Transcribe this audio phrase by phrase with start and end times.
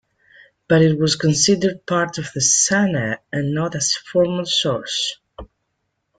[0.67, 5.19] But it was considered part of the "sunnah", and not as formal source.